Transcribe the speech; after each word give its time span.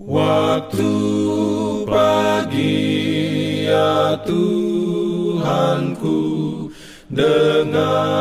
Waktu 0.00 0.88
pagi 1.84 2.88
ya 3.68 4.16
Tuhanku 4.24 6.20
Dengarlah 7.10 8.14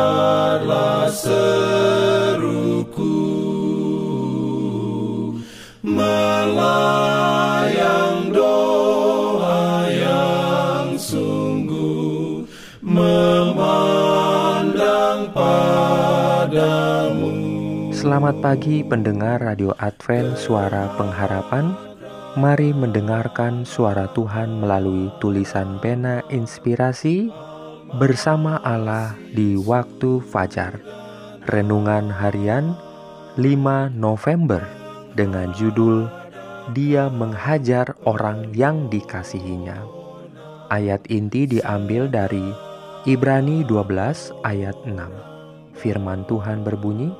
seruku. 1.13 1.45
Melayang 5.85 7.18
Selamat 17.99 18.39
pagi 18.39 18.79
pendengar 18.79 19.43
Radio 19.43 19.75
Advent 19.75 20.39
Suara 20.39 20.87
Pengharapan. 20.95 21.75
Mari 22.39 22.71
mendengarkan 22.71 23.67
suara 23.67 24.07
Tuhan 24.15 24.63
melalui 24.63 25.11
tulisan 25.19 25.83
pena 25.83 26.23
inspirasi 26.31 27.27
Bersama 27.99 28.63
Allah 28.63 29.19
di 29.35 29.59
waktu 29.59 30.23
fajar. 30.23 30.79
Renungan 31.51 32.07
harian 32.07 32.71
5 33.35 33.91
November 33.91 34.63
Dengan 35.19 35.51
judul 35.51 36.07
Dia 36.71 37.11
menghajar 37.11 37.99
orang 38.07 38.55
yang 38.55 38.87
dikasihinya. 38.87 39.75
Ayat 40.71 41.03
inti 41.11 41.51
diambil 41.51 42.07
dari 42.07 42.47
Ibrani 43.03 43.67
12 43.67 44.31
ayat 44.47 44.79
6 44.87 45.75
Firman 45.75 46.23
Tuhan 46.31 46.63
berbunyi, 46.63 47.11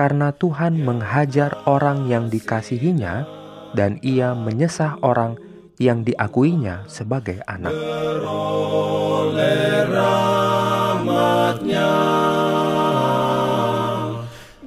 karena 0.00 0.32
Tuhan 0.32 0.80
menghajar 0.80 1.60
orang 1.68 2.08
yang 2.08 2.32
dikasihinya 2.32 3.28
dan 3.76 4.00
ia 4.00 4.32
menyesah 4.32 4.96
orang 5.04 5.36
yang 5.76 6.08
diakuinya 6.08 6.88
sebagai 6.88 7.44
anak. 7.44 7.76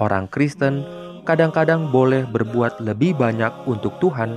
orang 0.00 0.28
Kristen 0.28 1.03
kadang-kadang 1.24 1.88
boleh 1.88 2.28
berbuat 2.28 2.84
lebih 2.84 3.16
banyak 3.16 3.50
untuk 3.64 3.96
Tuhan 3.98 4.36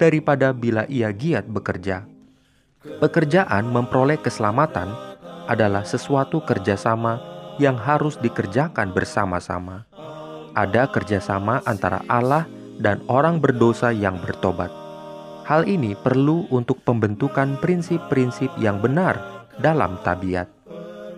daripada 0.00 0.50
bila 0.56 0.88
ia 0.88 1.12
giat 1.12 1.44
bekerja. 1.44 2.08
Pekerjaan 3.00 3.68
memperoleh 3.68 4.20
keselamatan 4.20 4.92
adalah 5.48 5.84
sesuatu 5.84 6.40
kerjasama 6.40 7.20
yang 7.60 7.76
harus 7.76 8.16
dikerjakan 8.18 8.90
bersama-sama. 8.90 9.84
Ada 10.56 10.88
kerjasama 10.88 11.60
antara 11.68 12.00
Allah 12.08 12.48
dan 12.80 13.04
orang 13.06 13.38
berdosa 13.38 13.92
yang 13.94 14.18
bertobat. 14.18 14.72
Hal 15.44 15.68
ini 15.68 15.92
perlu 15.92 16.48
untuk 16.48 16.80
pembentukan 16.82 17.60
prinsip-prinsip 17.60 18.48
yang 18.56 18.80
benar 18.80 19.44
dalam 19.60 20.00
tabiat. 20.00 20.48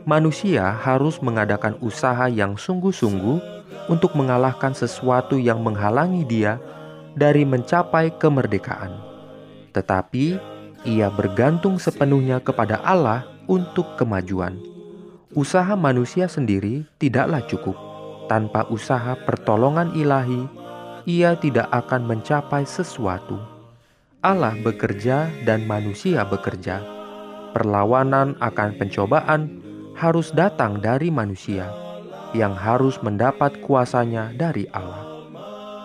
Manusia 0.06 0.70
harus 0.70 1.18
mengadakan 1.22 1.78
usaha 1.82 2.26
yang 2.30 2.58
sungguh-sungguh 2.58 3.55
untuk 3.86 4.14
mengalahkan 4.19 4.74
sesuatu 4.74 5.38
yang 5.38 5.62
menghalangi 5.62 6.26
dia 6.26 6.58
dari 7.16 7.48
mencapai 7.48 8.12
kemerdekaan. 8.20 8.92
Tetapi 9.72 10.26
ia 10.84 11.08
bergantung 11.10 11.80
sepenuhnya 11.80 12.38
kepada 12.38 12.78
Allah 12.84 13.24
untuk 13.48 13.97
kemajuan. 13.97 14.58
Usaha 15.32 15.74
manusia 15.74 16.28
sendiri 16.28 16.86
tidaklah 17.00 17.42
cukup. 17.48 17.76
Tanpa 18.26 18.66
usaha 18.69 19.14
pertolongan 19.22 19.94
ilahi, 19.94 20.48
ia 21.06 21.38
tidak 21.38 21.70
akan 21.70 22.04
mencapai 22.04 22.66
sesuatu. 22.66 23.38
Allah 24.24 24.58
bekerja 24.58 25.30
dan 25.47 25.62
manusia 25.68 26.26
bekerja. 26.26 26.82
Perlawanan 27.54 28.34
akan 28.42 28.74
pencobaan 28.76 29.62
harus 29.94 30.34
datang 30.34 30.82
dari 30.82 31.08
manusia 31.08 31.85
yang 32.34 32.56
harus 32.56 32.98
mendapat 33.04 33.60
kuasanya 33.62 34.32
dari 34.34 34.66
Allah. 34.75 35.04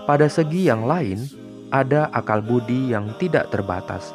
Pada 0.10 0.26
segi 0.26 0.66
yang 0.66 0.90
lain, 0.90 1.22
ada 1.70 2.10
akal 2.12 2.42
budi 2.42 2.92
yang 2.92 3.14
tidak 3.22 3.54
terbatas, 3.54 4.12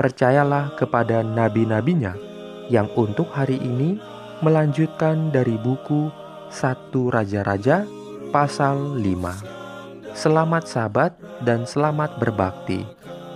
percayalah 0.01 0.73
kepada 0.81 1.21
nabi-nabinya 1.21 2.17
yang 2.73 2.89
untuk 2.97 3.29
hari 3.29 3.61
ini 3.61 4.01
melanjutkan 4.41 5.29
dari 5.29 5.61
buku 5.61 6.09
Satu 6.49 7.13
Raja-Raja 7.13 7.85
pasal 8.33 8.97
5. 8.97 10.17
Selamat 10.17 10.65
sabat 10.65 11.13
dan 11.45 11.69
selamat 11.69 12.17
berbakti. 12.17 12.81